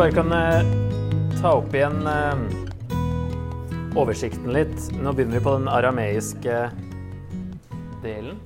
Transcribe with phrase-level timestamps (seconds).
[0.00, 0.62] bare kan eh,
[1.42, 2.38] ta opp igjen eh,
[4.00, 4.86] oversikten litt.
[4.96, 6.54] Nå begynner vi på den arameiske
[8.00, 8.38] delen.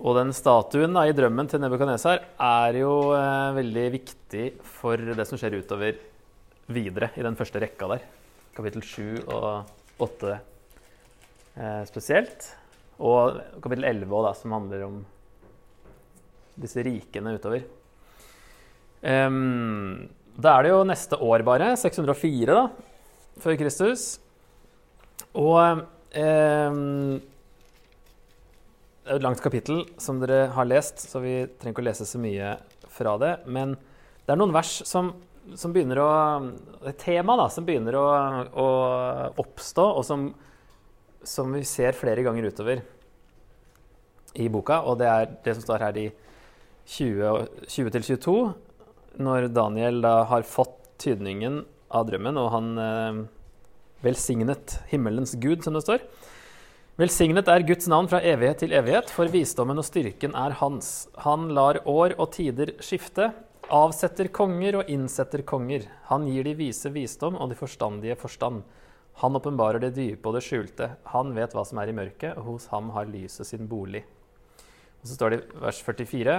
[0.00, 4.46] Og den statuen da, i drømmen til Nebukadnesar er jo eh, veldig viktig
[4.78, 6.00] for det som skjer utover
[6.72, 8.08] videre i den første rekka der.
[8.56, 9.68] Kapittel 7 og
[10.00, 12.54] 8 eh, spesielt.
[13.04, 15.02] Og kapittel 11 også, da, som handler om
[16.56, 17.68] disse rikene utover.
[19.02, 22.66] Um, da er det jo neste år bare, 604 da,
[23.40, 24.16] før Kristus.
[25.36, 25.82] Og
[26.16, 27.20] um,
[29.06, 32.08] Det er et langt kapittel som dere har lest, så vi trenger ikke å lese
[32.08, 32.56] så mye
[32.90, 33.32] fra det.
[33.46, 33.76] Men
[34.26, 35.12] det er noen vers som,
[35.54, 36.10] som begynner å
[36.86, 38.06] Et tema da, som begynner å,
[38.50, 38.66] å
[39.42, 40.28] oppstå, og som,
[41.22, 42.82] som, vi ser flere ganger utover
[44.34, 44.82] i boka.
[44.86, 46.06] Og det er det som står her i
[46.86, 48.36] 20-22
[49.22, 51.64] når Daniel da har fått tydningen
[51.94, 53.20] av drømmen, og han eh,
[54.04, 56.04] velsignet himmelens gud, som det står.
[56.96, 61.10] Velsignet er Guds navn fra evighet til evighet, for visdommen og styrken er hans.
[61.26, 63.34] Han lar år og tider skifte,
[63.66, 65.84] avsetter konger og innsetter konger.
[66.08, 68.62] Han gir de vise visdom og de forstandige forstand.
[69.20, 70.90] Han åpenbarer det dype og det skjulte.
[71.12, 74.04] Han vet hva som er i mørket, og hos ham har lyset sin bolig.
[75.00, 76.38] Og så står det i vers 44.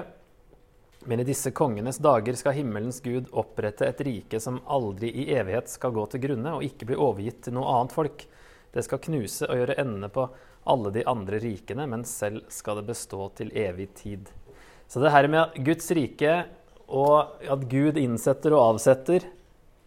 [1.06, 5.70] Men i disse kongenes dager skal himmelens gud opprette et rike som aldri i evighet
[5.70, 8.26] skal gå til grunne og ikke bli overgitt til noe annet folk.
[8.74, 10.28] Det skal knuse og gjøre ende på
[10.68, 14.28] alle de andre rikene, men selv skal det bestå til evig tid.
[14.88, 16.34] Så det her med Guds rike
[16.88, 19.26] og at Gud innsetter og avsetter,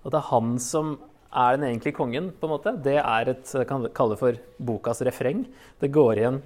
[0.00, 0.98] at det er han som
[1.30, 5.44] er den egentlige kongen, på en måte, det er et kan kalle for bokas refreng.
[5.80, 6.40] Det går igjen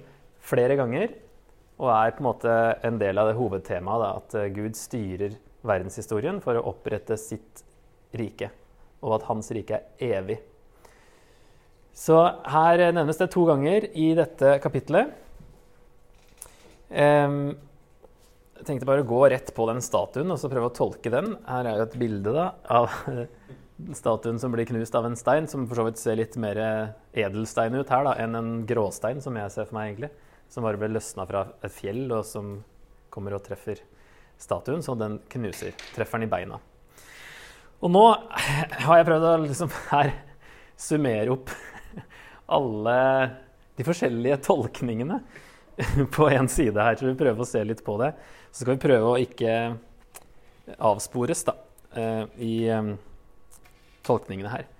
[0.45, 1.15] flere ganger.
[1.75, 2.51] Og er på en måte
[2.87, 7.65] en del av det hovedtemaet, da, at eh, Gud styrer verdenshistorien for å opprette sitt
[8.15, 8.51] rike,
[9.03, 10.39] og at hans rike er evig.
[11.95, 12.15] Så
[12.51, 15.13] her nevnes det to ganger i dette kapitlet.
[16.91, 21.33] Jeg tenkte bare å gå rett på den statuen og så prøve å tolke den.
[21.47, 22.91] Her er jo et bilde da, av
[24.01, 26.59] statuen som blir knust av en stein, som for så vidt ser litt mer
[27.15, 30.11] edelstein ut her da, enn en gråstein, som jeg ser for meg egentlig
[30.55, 32.53] som bare ble løsna fra et fjell, og som
[33.11, 33.81] kommer og treffer
[34.39, 35.75] statuen, så den knuser.
[35.91, 36.59] Treffer den i beina.
[37.83, 38.03] Og nå
[38.85, 40.13] har jeg prøvd å liksom her
[40.79, 41.51] summere opp
[42.55, 42.95] alle
[43.75, 45.19] de forskjellige tolkningene
[46.15, 46.95] på én side her.
[46.95, 48.13] Så vi prøver å se litt på det.
[48.47, 49.57] Så skal vi prøve å ikke
[50.79, 51.57] avspores da,
[51.99, 52.93] eh, i eh,
[54.07, 54.71] tolkningene her.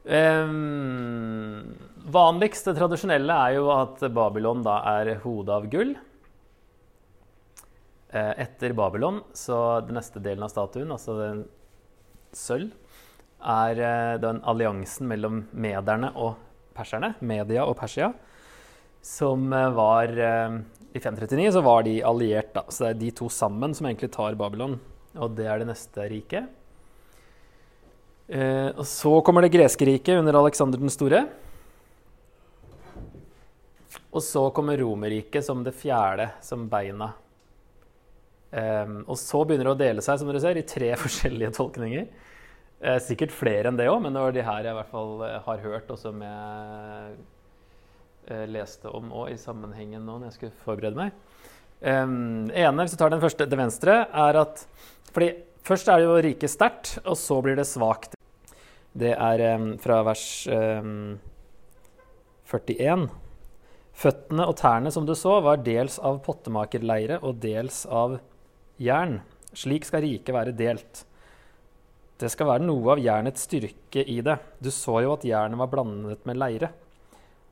[0.00, 1.74] Um,
[2.08, 5.94] vanligst, det tradisjonelle, er jo at Babylon da er hodet av gull.
[8.10, 11.44] Uh, etter Babylon, så den neste delen av statuen, altså den
[12.34, 12.72] sølv,
[13.40, 16.34] er uh, den alliansen mellom mederne og
[16.74, 18.10] perserne, Media og Persia,
[19.00, 22.64] som uh, var I 539 så var de alliert, da.
[22.66, 24.80] Så det er de to sammen som egentlig tar Babylon.
[25.18, 26.50] Og det er det neste riket.
[28.30, 31.24] Eh, og så kommer det greske riket under Aleksander den store.
[34.10, 37.12] Og så kommer Romerriket som det fjerde, som beina.
[38.50, 42.08] Um, og så begynner det å dele seg som dere ser, i tre forskjellige tolkninger.
[42.80, 45.20] Eh, sikkert flere enn det òg, men det var de her jeg i hvert fall
[45.26, 47.18] eh, har hørt, og som jeg
[48.32, 51.12] eh, leste om òg i sammenhengen nå når jeg skulle forberede meg.
[51.80, 54.66] Um, ene, hvis du tar den første til venstre, er at
[55.12, 58.14] fordi Først er det jo riket sterkt, og så blir det svakt.
[58.96, 61.18] Det er um, fra vers um,
[62.48, 63.04] 41.
[64.00, 68.16] Føttene og tærne som du så, var dels av pottemakerleire og dels av
[68.80, 69.18] jern.
[69.52, 71.02] Slik skal riket være delt.
[72.20, 74.38] Det skal være noe av jernets styrke i det.
[74.60, 76.70] Du så jo at jernet var blandet med leire.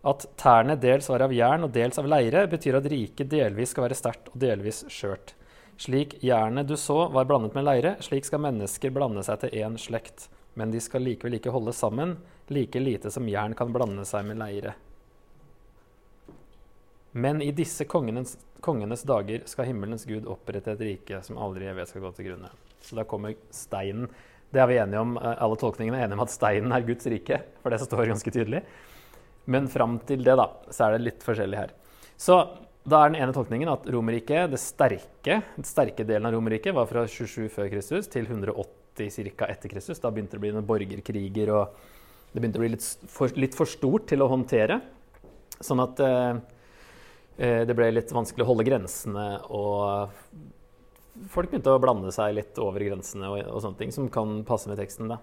[0.09, 3.89] At tærne dels var av jern og dels av leire, betyr at riket delvis skal
[3.89, 5.35] være sterkt og delvis skjørt.
[5.79, 9.77] Slik jernet du så var blandet med leire, slik skal mennesker blande seg til én
[9.81, 12.17] slekt men de skal likevel ikke holde sammen,
[12.51, 14.75] like lite som jern kan blande seg med leire.
[17.13, 21.71] Men i disse kongenes, kongenes, dager skal himmelens gud opprette et rike som aldri i
[21.73, 22.51] evighet skal gå til grunne.
[22.85, 24.09] Så da kommer steinen.
[24.53, 27.07] Det er vi enige om, eh, Alle tolkningene er enige om at steinen er Guds
[27.07, 28.63] rike, for det står ganske tydelig.
[29.47, 31.71] Men fram til det da, så er det litt forskjellig her.
[32.17, 32.59] Så
[32.89, 36.87] da er den ene tolkningen at Romerriket, det sterke, den sterke delen av Romerriket, var
[36.87, 39.47] fra 27 før Kristus til 180 80 ca.
[39.47, 40.01] etter Kristus.
[40.01, 41.75] Da begynte det å bli noen borgerkriger, og
[42.33, 44.81] det begynte å bli litt for, litt for stort til å håndtere.
[45.61, 46.41] Sånn at eh,
[47.39, 50.11] det ble litt vanskelig å holde grensene og
[51.33, 54.71] folk begynte å blande seg litt over grensene og, og sånne ting, som kan passe
[54.71, 55.11] med teksten.
[55.11, 55.21] da.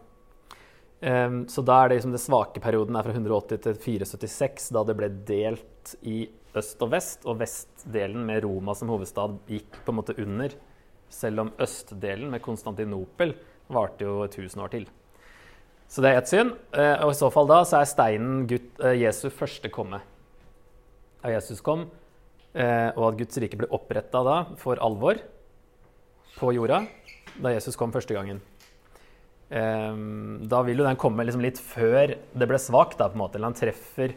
[1.05, 4.85] Um, så da er det liksom det svake perioden er fra 180 til 476, da
[4.87, 6.23] det ble delt i
[6.55, 10.55] øst og vest, og vestdelen med Roma som hovedstad gikk på en måte under,
[11.11, 13.35] selv om østdelen med Konstantinopel
[13.71, 14.87] varte jo 1000 år til.
[15.91, 16.55] Så det er ett syn.
[16.73, 20.01] Uh, og i så fall da så er steinen Gud, uh, Jesu første komme.
[21.21, 21.87] Ja, Jesus kom,
[22.55, 25.19] og at Guds rike ble oppretta da for alvor
[26.37, 26.85] på jorda,
[27.43, 28.39] da Jesus kom første gangen.
[29.49, 33.21] Um, da vil jo den komme liksom litt før det ble svakt, da, på en
[33.21, 33.37] måte.
[33.37, 34.15] Eller han treffer,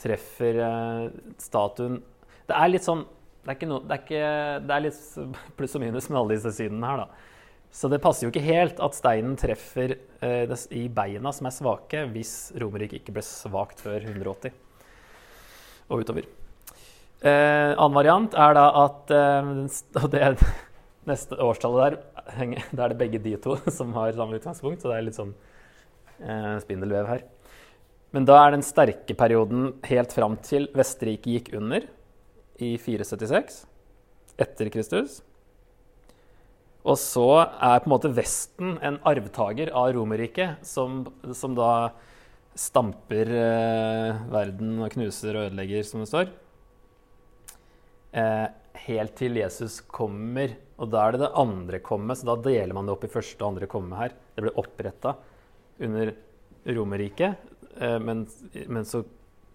[0.00, 2.00] treffer uh, statuen
[2.48, 3.04] Det er litt sånn
[3.42, 4.26] det er, no, det, er ikke,
[4.62, 4.98] det er, litt
[5.58, 7.28] pluss og minus med alle disse synene her, da.
[7.72, 12.04] Så det passer jo ikke helt at steinen treffer eh, i beina som er svake,
[12.12, 14.52] hvis Romerriket ikke ble svakt før 180
[15.88, 16.28] og utover.
[17.22, 19.12] Uh, annen variant er da at
[20.02, 20.22] Og det
[21.08, 21.98] neste årstallet der
[22.76, 25.34] da er det begge de to som har samme utgangspunkt, så det er litt sånn
[26.22, 27.24] eh, spindelvev her.
[28.12, 31.86] Men da er den sterke perioden helt fram til Vesterriket gikk under
[32.62, 33.62] i 476
[34.42, 35.20] etter Kristus.
[36.82, 41.92] Og så er på en måte Vesten en arvtaker av Romerriket, som, som, da
[42.58, 46.32] stamper eh, verden og knuser og ødelegger, som det står.
[48.12, 48.46] Eh,
[48.86, 52.88] helt til Jesus kommer og da er det det andre komme, så da deler man
[52.88, 54.14] det opp i første og andre komme her.
[54.34, 55.14] Det ble oppretta
[55.82, 56.10] under
[56.74, 58.24] Romerriket, eh, men,
[58.66, 59.04] men, så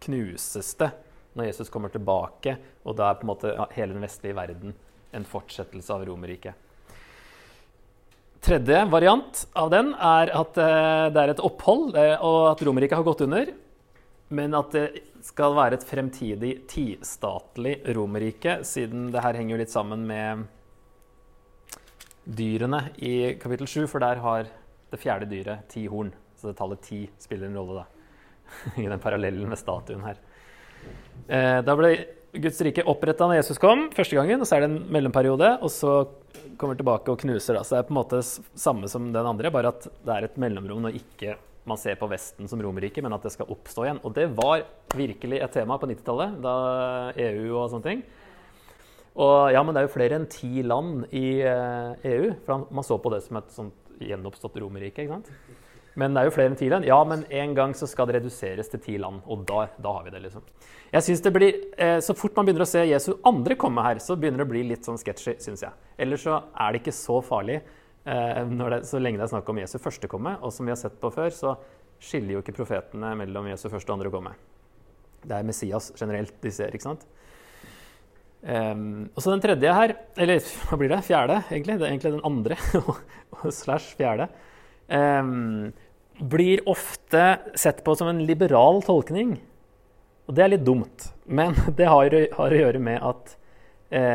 [0.06, 0.92] knuses det
[1.38, 2.56] når Jesus kommer tilbake,
[2.88, 4.74] og da er på en måte hele den vestlige verden
[5.16, 6.64] en fortsettelse av Romerriket.
[8.48, 13.02] Tredje variant av den er at eh, det er et opphold, eh, og at Romerriket
[13.02, 13.52] har gått under.
[14.30, 14.88] Men at det
[15.24, 20.46] skal være et fremtidig tistatlig Romerrike, siden det her henger jo litt sammen med
[22.28, 24.50] dyrene i kapittel 7, for der har
[24.92, 26.12] det fjerde dyret ti horn.
[26.38, 27.86] Så det tallet ti spiller en rolle da,
[28.84, 30.20] i den parallellen med statuen her.
[31.28, 31.96] Eh, da ble
[32.38, 35.72] Guds rike oppretta når Jesus kom første gangen, og så er det en mellomperiode, og
[35.74, 35.94] så
[36.60, 37.58] kommer tilbake og knuser.
[37.58, 37.64] Da.
[37.64, 40.40] Så det er på en måte samme som den andre, bare at det er et
[40.42, 41.38] mellomrom og ikke
[41.68, 44.00] man ser på Vesten som Romerriket, men at det skal oppstå igjen.
[44.08, 44.66] Og det var
[44.96, 46.56] virkelig et tema på 90-tallet, da
[47.28, 48.04] EU og sånne ting.
[49.18, 52.28] Og ja, men det er jo flere enn ti land i EU.
[52.30, 55.02] Eh, e for man så på det som et sånt gjenoppstått Romerrike.
[55.02, 55.32] ikke sant?
[55.98, 56.86] Men det er jo flere enn ti land.
[56.86, 59.24] Ja, men en gang så skal det reduseres til ti land.
[59.26, 60.46] Og da, da har vi det, liksom.
[60.94, 63.96] Jeg synes det blir, eh, Så fort man begynner å se Jesu andre komme her,
[63.96, 65.74] så begynner det å bli litt sånn sketchy, syns jeg.
[65.98, 67.62] Ellers så er det ikke så farlig
[68.08, 70.38] det, så lenge det er snakk om Jesu første komme.
[70.42, 71.58] Og som vi har sett på før, så
[72.00, 74.34] skiller jo ikke profetene mellom Jesu første og andre komme.
[75.28, 77.08] Det er Messias generelt de ser, ikke sant?
[78.48, 81.02] Um, og så den tredje her, eller hva blir det?
[81.08, 81.80] Fjerde, egentlig.
[81.80, 82.58] Det er egentlig den andre
[83.62, 84.30] slash fjerde.
[84.88, 85.74] Um,
[86.18, 87.26] blir ofte
[87.60, 89.36] sett på som en liberal tolkning.
[90.28, 91.10] Og det er litt dumt.
[91.26, 93.36] Men det har, har å gjøre med at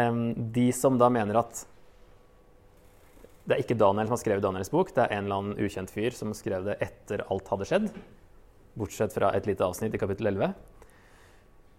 [0.09, 0.25] um,
[0.55, 1.67] de som da mener at
[3.43, 5.91] det er ikke Daniel som har skrevet Daniels bok, det er en eller annen ukjent
[5.91, 7.89] fyr som skrev det etter alt hadde skjedd.
[8.79, 10.53] Bortsett fra et lite avsnitt i kapittel 11.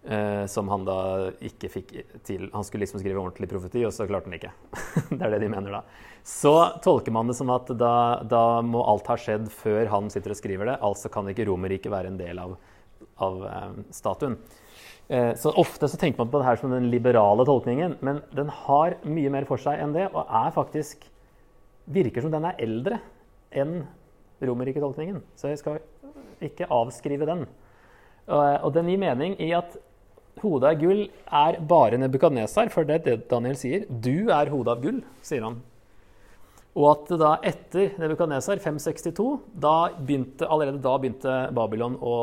[0.04, 1.92] Eh, som han da ikke fikk
[2.28, 2.50] til.
[2.52, 4.50] Han skulle liksom skrive ordentlig profeti, og så klarte han ikke.
[5.16, 5.80] det er det de mener da.
[6.28, 6.52] Så
[6.84, 7.94] tolker man det som at da,
[8.28, 10.76] da, må alt ha skjedd før han sitter og skriver det.
[10.84, 12.52] Altså kan ikke Romerriket være en del av,
[13.24, 14.36] av eh, statuen.
[15.08, 18.52] Eh, så ofte så tenker man på det her som den liberale tolkningen, men den
[18.52, 21.08] har mye mer for seg enn det, og er faktisk
[21.90, 23.00] virker som den er eldre
[23.54, 23.82] enn
[24.44, 25.22] Romerriket-tolkningen.
[25.38, 25.80] Så jeg skal
[26.44, 27.44] ikke avskrive den.
[28.28, 29.76] Og den gir mening i at
[30.42, 33.86] hodet av gull er bare Nebukadnesar, for det er det Daniel sier.
[33.88, 35.60] Du er hodet av gull, sier han.
[36.74, 39.28] Og at da etter Nebukadnesar, 562,
[39.62, 42.16] da begynte, allerede da begynte Babylon å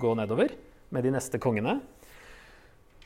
[0.00, 0.54] gå nedover
[0.94, 1.80] med de neste kongene.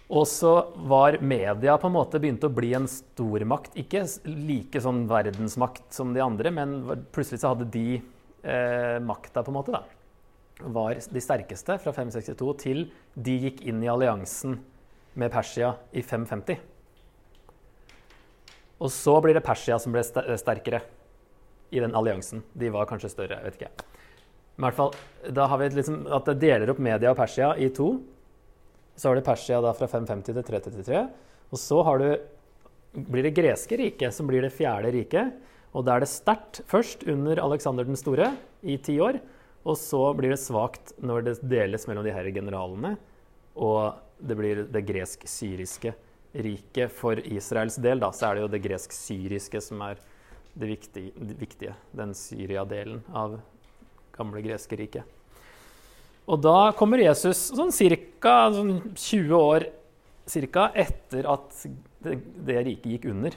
[0.09, 0.53] Og så
[0.89, 3.75] var media på en måte begynt å bli en stormakt.
[3.77, 6.79] Ikke like sånn verdensmakt som de andre, men
[7.13, 9.77] plutselig så hadde de eh, makta, på en måte.
[9.77, 9.85] da
[10.61, 12.83] var de sterkeste fra 562 til
[13.15, 14.59] de gikk inn i alliansen
[15.19, 16.59] med Persia i 550.
[18.79, 20.83] Og så blir det Persia som ble sterkere
[21.75, 22.45] i den alliansen.
[22.55, 23.87] De var kanskje større, jeg vet ikke.
[24.59, 24.95] Men i hvert fall,
[25.35, 27.93] da har vi liksom at det deler opp Media og Persia i to.
[28.99, 31.03] Så har du Persia da fra 550 til 333.
[31.55, 32.09] Og så du,
[33.09, 35.37] blir det greske riket som blir det fjerde riket.
[35.77, 39.21] Og da er det sterkt først under Aleksander den store i ti år.
[39.69, 42.95] Og så blir det svakt når det deles mellom de her generalene,
[43.59, 45.93] og det blir det gresk-syriske
[46.39, 50.01] riket for Israels del, da, så er det jo det gresk-syriske som er
[50.59, 51.75] det viktige.
[51.97, 53.39] Den Syria-delen av
[54.17, 55.05] gamle greske riket.
[56.29, 58.37] Og da kommer Jesus sånn ca.
[58.53, 59.69] Sånn 20 år
[60.29, 61.63] cirka, etter at
[62.05, 63.37] det, det riket gikk under.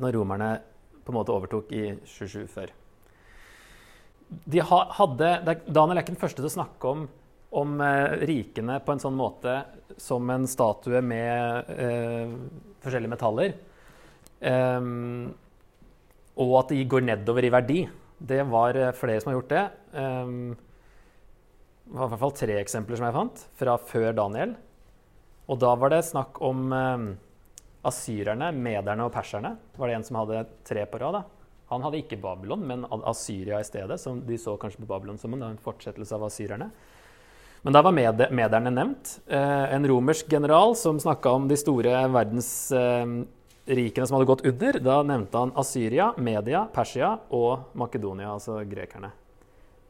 [0.00, 0.50] Når romerne
[1.04, 2.72] på en måte overtok i 27 før.
[4.30, 5.30] De hadde,
[5.66, 7.04] Daniel er ikke den første til å snakke om,
[7.60, 9.56] om eh, rikene på en sånn måte
[10.00, 12.34] som en statue med eh,
[12.84, 13.56] forskjellige metaller.
[14.40, 15.32] Um,
[16.40, 17.80] og at de går nedover i verdi.
[18.16, 19.64] Det var eh, flere som har gjort det.
[19.98, 20.54] Um,
[21.90, 24.54] var i hvert fall tre eksempler som jeg fant fra før Daniel.
[25.50, 27.08] Og da var det snakk om eh,
[27.90, 29.56] asyrerne, mederne og perserne.
[29.76, 31.22] Var det en som hadde tre på rad?
[31.70, 34.00] Han hadde ikke Babylon, men Asyria i stedet.
[34.00, 36.70] som De så kanskje på Babylon som en, fortsettelse av asyrerne.
[37.62, 39.20] Men da var med, mederne nevnt.
[39.28, 43.26] Eh, en romersk general som snakka om de store verdensrikene
[43.68, 44.80] eh, som hadde gått under.
[44.82, 49.12] Da nevnte han Asyria, Media, Persia og Makedonia, altså grekerne.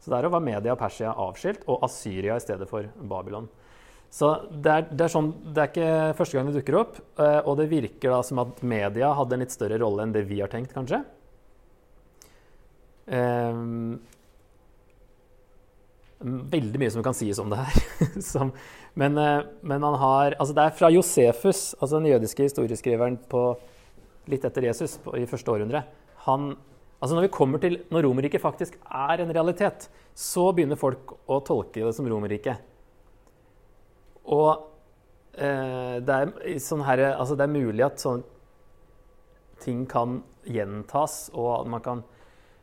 [0.01, 3.49] Så der var Media og Persia avskilt, og Asyria i stedet for Babylon.
[4.11, 6.97] Så det er, det er, sånn, det er ikke første gang det dukker opp.
[7.21, 10.25] Eh, og det virker da som at media hadde en litt større rolle enn det
[10.27, 11.05] vi har tenkt, kanskje.
[13.11, 14.01] Um,
[16.21, 17.79] veldig mye som kan sies om det her.
[18.33, 18.51] som,
[18.99, 23.45] men, eh, men, han har Altså, det er fra Josefus, altså den jødiske historieskriveren på,
[24.31, 25.85] litt etter Jesus på, i første århundre.
[26.27, 26.53] Han
[27.01, 31.41] Altså Når vi kommer til når Romerriket faktisk er en realitet, så begynner folk å
[31.45, 32.61] tolke det som Romerriket.
[34.29, 34.51] Og
[35.33, 38.27] eh, det, er, sånn her, altså det er mulig at sånne
[39.65, 42.09] ting kan gjentas, og at man kan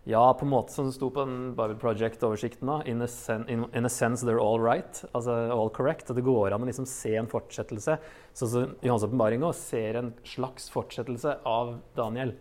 [0.07, 2.77] Ja, på en måte som det sto på den Bible Project-oversikten nå.
[2.87, 3.01] In,
[3.51, 5.01] in, in, a sense they're all right.
[5.11, 6.07] Altså all correct.
[6.07, 7.97] Og det går an å liksom se en fortsettelse.
[8.31, 12.31] Sånn som Johans åpenbaring ser en slags fortsettelse av Daniel.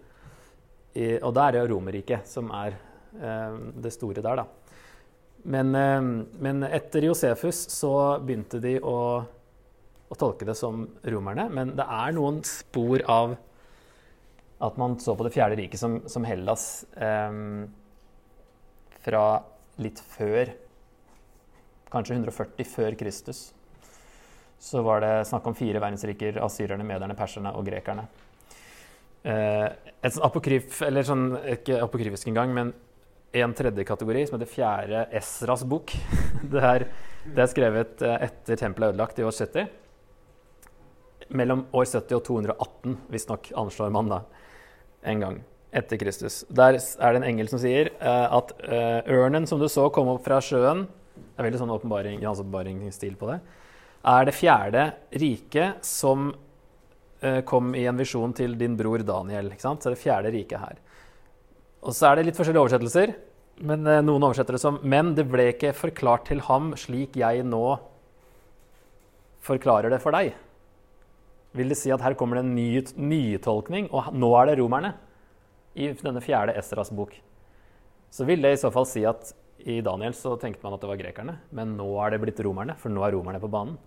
[0.97, 2.77] I, og da er Romerriket som er
[3.21, 4.47] eh, det store der, da.
[5.47, 6.11] Men, eh,
[6.43, 7.93] men, etter Josefus så
[8.25, 8.99] begynte de å,
[10.09, 11.49] å, tolke det som romerne.
[11.53, 13.37] Men det er noen spor av
[14.67, 17.43] at man så på Det fjerde riket som, som Hellas eh,
[19.05, 19.27] fra
[19.85, 20.55] litt før
[21.87, 23.41] Kanskje 140 før Kristus.
[24.59, 28.09] Så var det snakk om fire verdensriker asyrerne, mederne, perserne og grekerne.
[29.27, 29.67] Eh,
[30.07, 32.71] et sånn apokryf, eller sånn, ikke apokryfisk engang, men
[33.37, 35.95] en tredje kategori som heter Fjerde Esras bok.
[36.53, 36.85] Det er,
[37.27, 39.67] det er skrevet eh, etter tempelet er ødelagt i år 70.
[41.35, 44.21] Mellom år 70 og 218, visstnok anslår man da,
[45.11, 45.41] en gang
[45.75, 46.45] etter Kristus.
[46.49, 50.15] Der er det en engel som sier uh, at uh, ørnen som du så komme
[50.15, 53.41] opp fra sjøen Det er veldig sånn åpenbaring, Jans åpenbaringsstil på det.
[54.07, 54.85] Er det fjerde
[55.19, 56.31] riket som
[57.49, 59.51] kom i en visjon til din bror Daniel.
[59.53, 59.83] Ikke sant?
[59.83, 60.81] Så er det fjerde riket her.
[61.87, 63.15] Og så er det litt forskjellige oversettelser.
[63.67, 67.45] Men eh, Noen oversetter det som 'Men det ble ikke forklart til ham slik jeg
[67.45, 67.79] nå
[69.41, 70.35] forklarer det for deg'.
[71.57, 74.93] Vil det si at her kommer det en ny nytolkning, og nå er det romerne?
[75.77, 77.15] I denne fjerde Esras bok.
[78.11, 79.33] Så vil det i så fall si at
[79.65, 82.77] i Daniel så tenkte man at det var grekerne, men nå er det blitt romerne,
[82.77, 83.79] for nå er romerne på banen.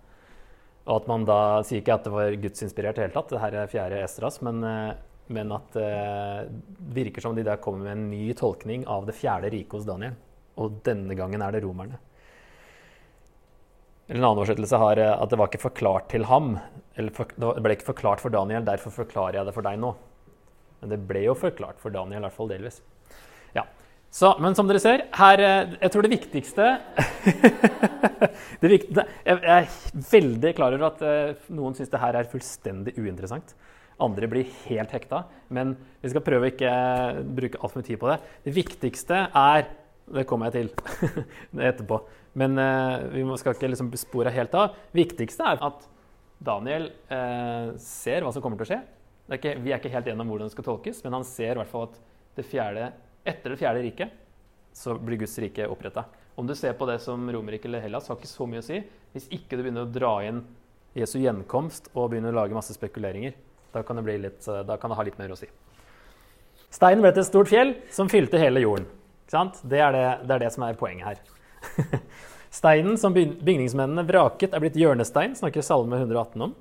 [0.88, 3.42] Og at man da sier ikke at det var gudsinspirert i det hele tatt, det
[3.42, 4.98] her er fjerde Estras, men eh,
[5.30, 6.46] men at det eh,
[6.90, 10.16] virker som de der kommer med en ny tolkning av det fjerde riket hos Daniel.
[10.58, 12.00] Og denne gangen er det romerne.
[14.10, 16.56] En annen oversettelse har eh, at det var ikke forklart til ham.
[16.98, 19.92] Eller for, det ble ikke forklart for Daniel, derfor forklarer jeg det for deg nå.
[20.80, 22.80] Men det ble jo forklart for Daniel, i hvert fall delvis.
[23.54, 23.68] Ja.
[24.10, 26.64] Så, men som dere ser, her eh, Jeg tror det viktigste
[28.62, 29.68] det viktigste, Jeg er
[30.10, 31.04] veldig klar over at
[31.54, 33.54] noen syns det her er fullstendig uinteressant.
[34.02, 35.22] Andre blir helt hekta.
[35.52, 36.72] Men vi skal prøve å ikke
[37.38, 38.18] bruke altfor mye tid på det.
[38.48, 39.68] Det viktigste er
[40.10, 41.12] Det kommer jeg til
[41.70, 42.00] etterpå.
[42.40, 42.58] Men
[43.12, 44.74] vi skal ikke liksom spore helt av.
[44.90, 45.84] Det viktigste er at
[46.42, 46.88] Daniel
[47.82, 48.80] ser hva som kommer til å skje.
[49.30, 51.54] Er ikke, vi er ikke helt enige om hvordan det skal tolkes, men han ser
[51.54, 51.98] i hvert fall at
[52.38, 52.88] det fjerde,
[53.24, 54.16] etter det fjerde riket
[54.72, 56.04] så blir Guds rike oppretta.
[56.38, 58.78] Om du ser på det som Romerriket eller Hellas, har ikke så mye å si.
[59.12, 60.44] Hvis ikke du begynner å dra inn
[60.96, 63.34] Jesu gjenkomst og begynner å lage masse spekuleringer.
[63.70, 65.46] Da kan, det litt, eh, da kan det ha litt mer å si.
[66.70, 68.88] Steinen ble til et stort fjell som fylte hele jorden.
[69.30, 71.20] Det er det, det er det, som er poenget her.
[72.60, 76.56] Steinen som bygningsmennene vraket, er blitt hjørnestein, snakker Salme 118 om.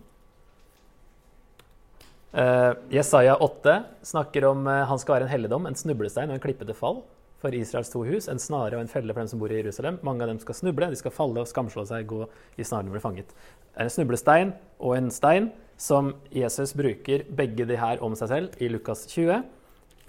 [2.29, 6.43] Uh, Jesaja 8 snakker om uh, han skal være en helligdom, en snublestein og en
[6.43, 6.99] klippete fall
[7.41, 9.97] for Israels to hus, en snare og en felle for dem som bor i Jerusalem.
[10.05, 12.27] Mange av dem skal snuble, de skal falle og skamslå seg, gå
[12.59, 13.31] i snaren og bli fanget.
[13.79, 15.47] En snublestein og en stein
[15.79, 19.39] som Jesus bruker begge de her om seg selv i Lukas 20.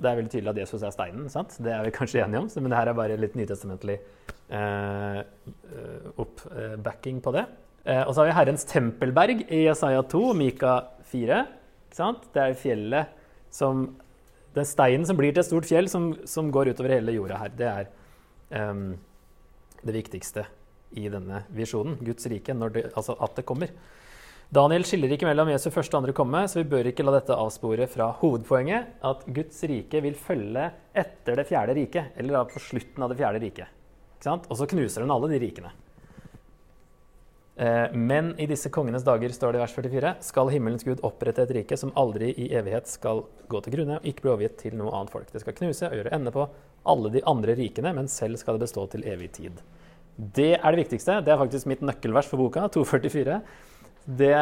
[0.00, 1.30] Det er veldig tydelig at Jesus er steinen.
[1.32, 1.54] sant?
[1.62, 3.96] Det er vi kanskje enige om, men det her er bare litt nytestamentlig
[4.48, 5.20] eh,
[6.18, 7.44] oppbacking på det.
[8.08, 10.74] Og så har vi Herrens tempelberg i Jesaja 2, Mika
[11.12, 11.44] 4.
[11.90, 13.18] Det er fjellet
[13.50, 13.88] som
[14.54, 17.52] Den steinen som blir til et stort fjell, som, som går utover hele jorda her.
[17.54, 18.96] Det er um,
[19.86, 20.42] det viktigste
[20.98, 21.94] i denne visjonen.
[22.02, 23.70] Guds rike, det, altså at det kommer.
[24.50, 27.36] Daniel skiller ikke mellom Jesu første og andre komme, så vi bør ikke la dette
[27.38, 30.64] avspore fra hovedpoenget, at Guds rike vil følge
[30.98, 33.76] etter det fjerde riket, eller på slutten av det fjerde riket.
[34.26, 35.70] Og så knuser den alle de rikene.
[37.56, 41.44] Eh, men i disse kongenes dager, står det i vers 44, skal himmelens Gud opprette
[41.44, 44.78] et rike som aldri i evighet skal gå til grunne og ikke bli overgitt til
[44.78, 45.32] noe annet folk.
[45.32, 46.46] Det skal knuse og gjøre ende på
[46.90, 49.60] alle de andre rikene, men selv skal det bestå til evig tid.
[50.16, 51.20] Det er det viktigste.
[51.24, 53.40] Det er faktisk mitt nøkkelvers for boka, 244
[54.06, 54.36] det,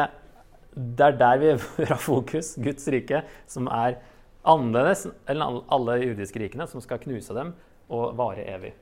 [0.75, 2.53] det er der vi bør ha fokus.
[2.61, 3.99] Guds rike, som er
[4.47, 7.53] annerledes enn alle jødiske rikene, som skal knuse dem
[7.89, 8.73] og vare evig.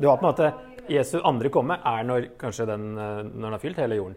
[0.00, 3.56] Du har på en måte Jesu andre komme er når, kanskje den, eh, når han
[3.56, 4.16] har fylt hele jorden.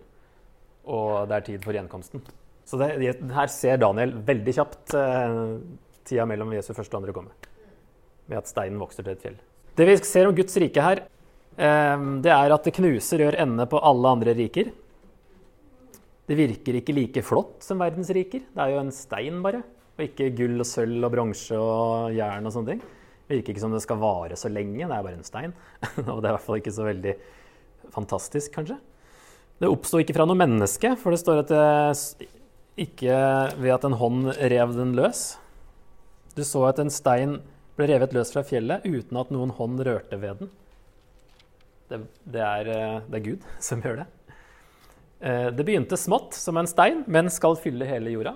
[0.86, 2.24] Og det er tid for gjenkomsten.
[2.65, 5.41] Så det, her ser Daniel veldig kjapt eh,
[6.05, 7.36] tida mellom Jesu første og andre komme.
[8.25, 9.38] Med at steinen vokser til et fjell.
[9.75, 11.03] Det vi ser om Guds rike her,
[11.57, 14.74] eh, det er at det knuser gjør ende på alle andre riker.
[16.25, 18.48] Det virker ikke like flott som verdens riker.
[18.50, 19.62] Det er jo en stein, bare.
[19.95, 22.81] Og ikke gull og sølv og bronse og jern og sånne ting.
[23.25, 24.84] Det virker ikke som det skal vare så lenge.
[24.86, 25.55] Det er bare en stein.
[26.12, 27.15] og det er i hvert fall ikke så veldig
[27.96, 28.77] fantastisk, kanskje.
[29.62, 32.29] Det oppsto ikke fra noe menneske, for det står at det
[32.86, 33.17] ikke
[33.55, 35.38] ved at en hånd rev den løs.
[36.36, 37.39] Du så at en stein
[37.79, 40.52] ble revet løs fra fjellet uten at noen hånd rørte ved den.
[41.88, 44.08] Det, det, er, eh, det, er, Gud som gjør det.
[45.21, 48.36] Eh, det begynte smått, som en stein, men skal fylle hele jorda.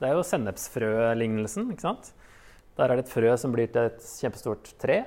[0.00, 1.70] Det er jo sennepsfrølignelsen.
[1.72, 2.12] ikke sant?
[2.80, 5.02] Der er det et frø som blir til et kjempestort tre.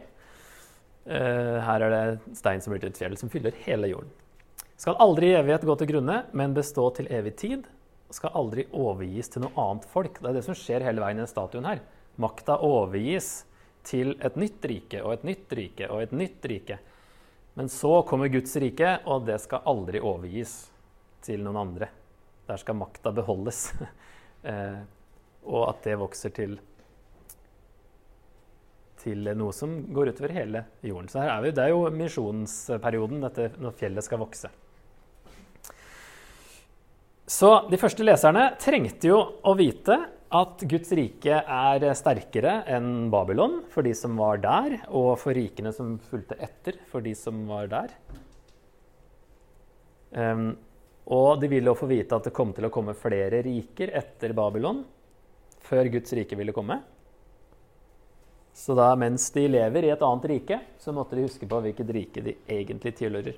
[1.10, 4.12] Eh, her er det stein som blir til et fjell, som fyller hele jorden.
[4.78, 7.66] Skal aldri i evighet gå til grunne, men bestå til evig tid.
[8.14, 10.20] Skal aldri overgis til noe annet folk.
[10.22, 11.82] Det er det som skjer hele veien i statuen her.
[12.22, 13.48] Makta overgis
[13.88, 16.78] til et nytt rike og et nytt rike og et nytt rike.
[17.58, 20.54] Men så kommer Guds rike, og det skal aldri overgis
[21.26, 21.90] til noen andre.
[22.46, 23.66] Der skal makta beholdes.
[24.50, 24.80] eh,
[25.44, 26.56] og at det vokser til,
[29.04, 31.10] til noe som går utover hele jorden.
[31.12, 34.52] Så her er vi, Det er jo misjonsperioden, dette når fjellet skal vokse.
[37.28, 39.96] Så de første leserne trengte jo å vite
[40.34, 45.72] at Guds rike er sterkere enn Babylon for de som var der, og for rikene
[45.76, 47.94] som fulgte etter for de som var der.
[50.14, 50.54] Um,
[51.14, 54.34] og de ville jo få vite at det kom til å komme flere riker etter
[54.38, 54.84] Babylon
[55.64, 56.80] før Guds rike ville komme.
[58.54, 61.90] Så da mens de lever i et annet rike, så måtte de huske på hvilket
[61.96, 63.36] rike de egentlig tilhører.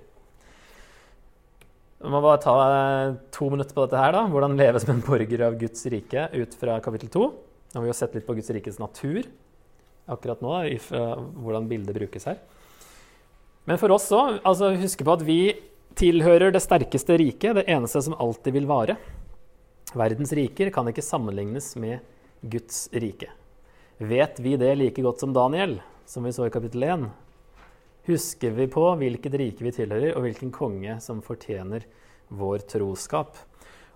[2.04, 4.12] Vi må bare ta eh, to minutter på dette her.
[4.14, 4.26] da.
[4.30, 7.30] Hvordan leve som en borger av Guds rike ut fra kapittel to.
[7.72, 9.24] Nå har vi jo sett litt på Guds rikes natur
[10.06, 10.54] akkurat nå,
[11.42, 12.38] hvordan bildet brukes her.
[13.66, 15.40] Men for oss òg, altså huske på at vi
[15.98, 18.98] tilhører det sterkeste riket, det eneste som alltid vil vare.
[19.96, 22.04] Verdens riker kan ikke sammenlignes med
[22.46, 23.32] Guds rike.
[23.98, 27.06] Vet vi det like godt som Daniel, som vi så i kapittel 1?
[28.06, 31.86] husker vi på hvilket rike vi tilhører, og hvilken konge som fortjener
[32.30, 33.38] vår troskap.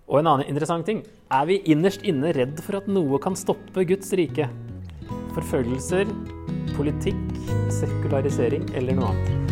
[0.10, 3.86] Og en annen interessant ting er vi innerst inne redd for at noe kan stoppe
[3.90, 4.50] Guds rike?
[5.36, 6.10] Forfølgelser,
[6.74, 7.22] politikk,
[7.82, 9.49] sekularisering eller noe annet.